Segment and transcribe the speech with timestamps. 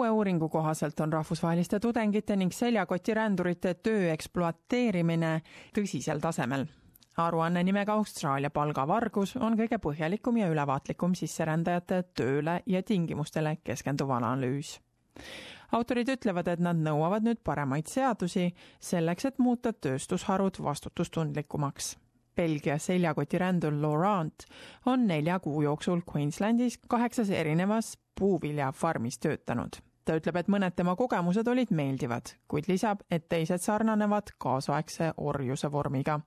[0.00, 5.32] uue uuringu kohaselt on rahvusvaheliste tudengite ning seljakotirändurite töö ekspluateerimine
[5.76, 6.64] tõsisel tasemel.
[7.16, 14.78] aruanne nimega Austraalia palgavargus on kõige põhjalikum ja ülevaatlikum sisserändajate tööle ja tingimustele keskenduv analüüs
[15.72, 21.96] autorid ütlevad, et nad nõuavad nüüd paremaid seadusi selleks, et muuta tööstusharud vastutustundlikumaks
[22.40, 24.44] Belgia seljakotirändur Laurent
[24.86, 29.82] on nelja kuu jooksul Queenslandis kaheksas erinevas puuviljafarmis töötanud.
[30.04, 35.70] Ta ütleb, et mõned tema kogemused olid meeldivad, kuid lisab, et teised sarnanevad kaasaegse orjuse
[35.72, 36.20] vormiga,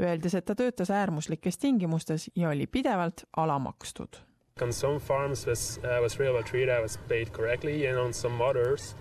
[0.00, 4.22] öeldes, et ta töötas äärmuslikes tingimustes ja oli pidevalt alamakstud.
[4.62, 8.12] On some farms was uh, was really well treated, I was paid correctly and on
[8.12, 8.94] some others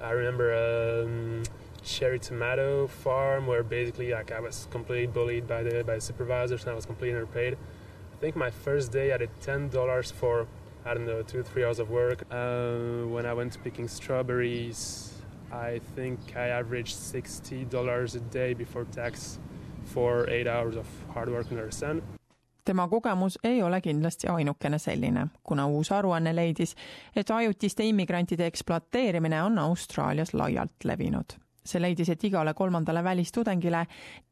[0.00, 1.42] I remember um,
[1.82, 6.62] cherry tomato farm where basically like I was completely bullied by the by the supervisors
[6.62, 7.54] and I was completely underpaid.
[7.54, 10.46] I think my first day I did ten dollars for
[10.84, 12.22] I don't know two three hours of work.
[12.22, 15.12] Uh, when I went picking strawberries,
[15.50, 19.40] I think I averaged sixty dollars a day before tax
[19.94, 22.02] for eight hours of hard work under the sun.
[22.64, 26.74] tema kogemus ei ole kindlasti ainukene selline, kuna uus aruanne leidis,
[27.16, 33.86] et ajutiste immigrantide ekspluateerimine on Austraalias laialt levinud see leidis, et igale kolmandale välistudengile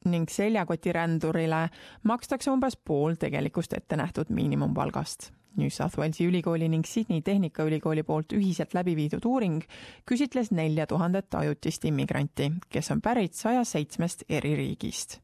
[0.04, 1.68] ning seljakotirändurile
[2.02, 5.30] makstakse umbes pool tegelikust ette nähtud miinimumpalgast.
[5.56, 9.62] New South Walesi ülikooli ning Sydney Tehnikaülikooli poolt ühiselt läbi viidud uuring
[10.06, 15.20] küsitles nelja tuhandet ajutist immigranti, kes on pärit saja seitsmest eri riigist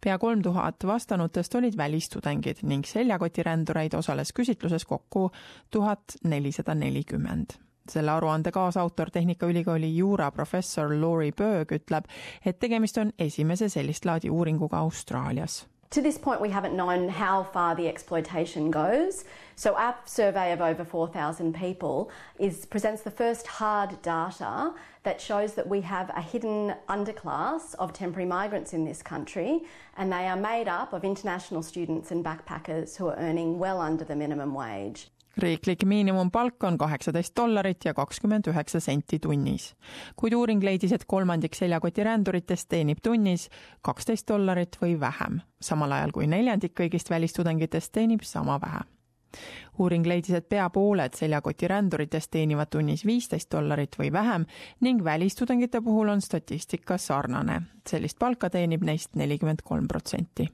[0.00, 5.30] pea kolm tuhat vastanutest olid välistudengid ning seljakotirändureid osales küsitluses kokku
[5.70, 7.58] tuhat nelisada nelikümmend
[7.90, 12.06] selle aruande kaasautor Tehnikaülikooli juuraprofessor Laurie Berg ütleb,
[12.46, 15.66] et tegemist on esimese sellist laadi uuringuga Austraalias.
[15.92, 19.26] To this point, we haven't known how far the exploitation goes.
[19.56, 25.52] So, our survey of over 4,000 people is, presents the first hard data that shows
[25.52, 29.64] that we have a hidden underclass of temporary migrants in this country,
[29.98, 34.02] and they are made up of international students and backpackers who are earning well under
[34.02, 35.10] the minimum wage.
[35.38, 39.74] Riiklik miinimumpalk on kaheksateist dollarit ja kakskümmend üheksa senti tunnis.
[40.16, 43.48] kuid uuring leidis, et kolmandik seljakotiränduritest teenib tunnis
[43.82, 48.80] kaksteist dollarit või vähem, samal ajal kui neljandik kõigist välistudengitest teenib sama vähe.
[49.78, 54.44] uuring leidis, et pea pooled seljakotiränduritest teenivad tunnis viisteist dollarit või vähem
[54.80, 57.62] ning välistudengite puhul on statistika sarnane.
[57.88, 60.48] sellist palka teenib neist nelikümmend kolm protsenti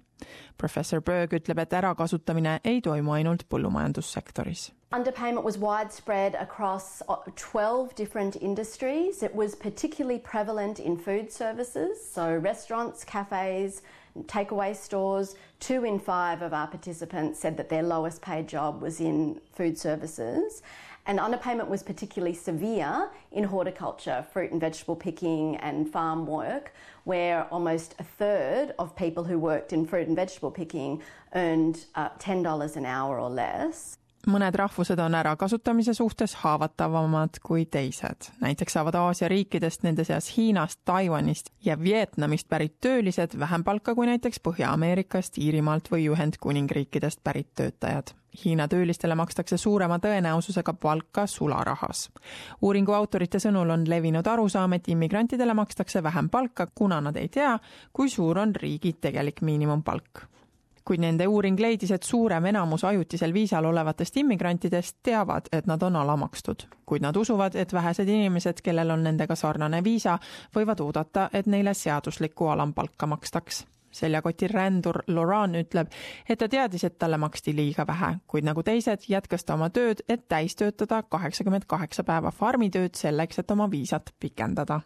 [0.57, 4.73] professor Berg ütleb, et ärakasutamine ei toimu ainult põllumajandussektoris.
[4.91, 7.03] Underpayment was widespread across
[7.37, 9.23] 12 different industries.
[9.23, 13.83] It was particularly prevalent in food services, so restaurants, cafes,
[14.25, 15.37] takeaway stores.
[15.61, 19.79] Two in five of our participants said that their lowest paid job was in food
[19.79, 20.63] services.
[21.07, 26.75] And underpayment was particularly severe in horticulture, fruit and vegetable picking, and farm work,
[27.05, 31.03] where almost a third of people who worked in fruit and vegetable picking
[31.35, 33.97] earned uh, $10 an hour or less.
[34.29, 38.31] Mõned rahvused on ärakasutamise suhtes haavatavamad kui teised.
[38.41, 44.07] näiteks saavad Aasia riikidest, nende seas Hiinast, Taiwanist ja Vietnamist pärit töölised vähem palka kui
[44.07, 48.15] näiteks Põhja-Ameerikast, Iirimaalt või Ühendkuningriikidest pärit töötajad.
[48.45, 52.11] Hiina töölistele makstakse suurema tõenäosusega palka sularahas.
[52.63, 57.59] uuringu autorite sõnul on levinud arusaam, et immigrantidele makstakse vähem palka, kuna nad ei tea,
[57.93, 60.29] kui suur on riigi tegelik miinimumpalk
[60.89, 65.97] kuid nende uuring leidis, et suurem enamus ajutisel viisal olevatest immigrantidest teavad, et nad on
[66.01, 70.19] alamakstud, kuid nad usuvad, et vähesed inimesed, kellel on nendega sarnane viisa,
[70.57, 73.67] võivad oodata, et neile seaduslikku alampalka makstaks
[73.99, 75.89] seljakoti rändur Loran ütleb,
[76.29, 80.05] et ta teadis, et talle maksti liiga vähe, kuid nagu teised, jätkas ta oma tööd,
[80.09, 84.83] et täis töötada kaheksakümmend kaheksa päeva farmitööd selleks, et oma viisat pikendada.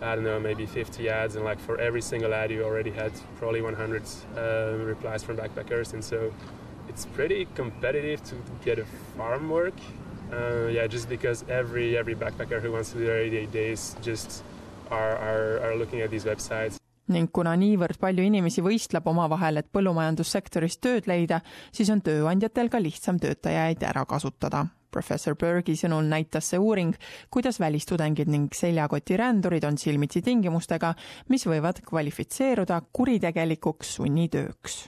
[0.00, 3.12] I don't know, maybe 50 ads, and like for every single ad, you already had
[3.36, 4.02] probably 100
[4.36, 6.32] uh, replies from backpackers, and so
[6.88, 8.84] it's pretty competitive to get a
[9.16, 9.74] farm work.
[10.32, 14.44] Uh, yeah, just because every every backpacker who wants to do their 88 days just
[14.90, 16.77] are, are, are looking at these websites.
[17.08, 21.40] Ning kuna niivõrd palju inimesi võistleb omavahel, et põllumajandussektoris tööd leida,
[21.72, 26.94] siis on tööandjatel ka lihtsam töötajaid ära kasutada professor Bergi sõnul näitas see uuring,
[27.30, 30.94] kuidas välistudengid ning seljakotirändurid on silmitsi tingimustega,
[31.28, 34.86] mis võivad kvalifitseeruda kuritegelikuks sunnitööks.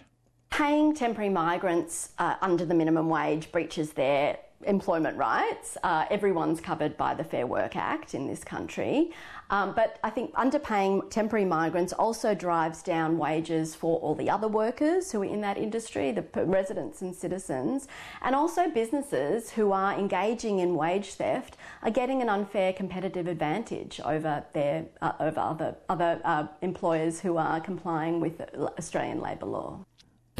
[0.50, 5.76] Paying temporary migrants uh, under the minimum wage breaches their employment rights.
[5.82, 9.12] Uh, everyone's covered by the Fair Work Act in this country.
[9.50, 14.46] Um, but I think underpaying temporary migrants also drives down wages for all the other
[14.46, 17.88] workers who are in that industry, the residents and citizens,
[18.22, 24.00] and also businesses who are engaging in wage theft are getting an unfair competitive advantage
[24.04, 28.40] over their uh, over other other uh, employers who are complying with
[28.78, 29.84] Australian labour law.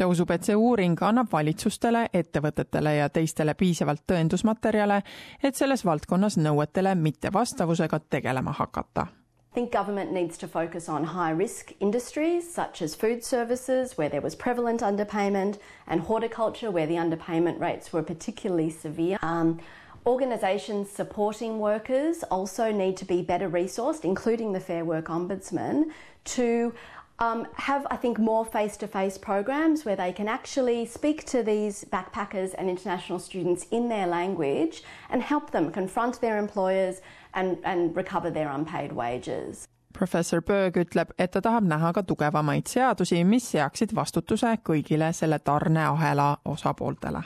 [0.01, 5.01] Ta usub, et see uuring annab valitsustele, ettevõtetele ja teistele piisavalt tõendusmaterjale,
[5.43, 9.07] et selles valdkonnas nõuetele mittevastavusega tegelema hakata
[9.51, 14.07] I think government needs to focus on high risk industries such as food services, where
[14.07, 19.19] there was prevalent underpayment, and horticulture, where the underpayment rates were particularly severe.
[19.21, 19.59] Um,
[20.05, 25.91] organisations supporting workers also need to be better resourced, including the Fair Work Ombudsman,
[26.23, 26.73] to
[27.21, 31.43] um, have, I think, more face to face programs where they can actually speak to
[31.43, 37.01] these backpackers and international students in their language and help them confront their employers
[37.35, 39.67] and, and recover their unpaid wages.
[39.93, 45.39] professor Berg ütleb, et ta tahab näha ka tugevamaid seadusi, mis seaksid vastutuse kõigile selle
[45.43, 47.21] tarneahela osapooltele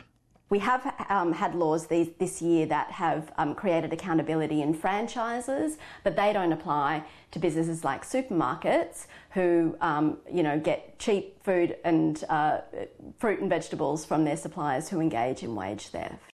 [0.49, 5.77] We have um, had laws these, this year that have um, created accountability in franchises,
[6.03, 11.77] but they don't apply to businesses like supermarkets who, um, you know, get cheap food
[11.83, 12.59] and uh,
[13.17, 16.33] fruit and vegetables from their suppliers who engage in wage theft.